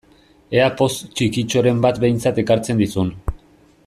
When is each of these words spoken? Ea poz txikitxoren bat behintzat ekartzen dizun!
Ea 0.61 0.69
poz 0.79 0.95
txikitxoren 1.19 1.83
bat 1.85 2.01
behintzat 2.05 2.43
ekartzen 2.45 2.81
dizun! 2.85 3.13